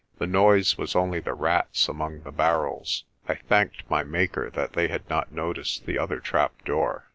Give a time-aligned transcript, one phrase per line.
[0.17, 4.87] "The noise was only the rats among the barrels." I thanked my Maker that they
[4.87, 7.05] had not noticed the other trap door.